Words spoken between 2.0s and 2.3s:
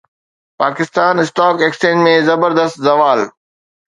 ۾